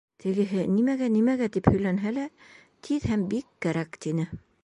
[0.23, 2.25] Тегеһе, нимәгә, нимәгә тип һөйләнһә лә,
[2.87, 4.29] тиҙ һәм бик кәрәк, тине.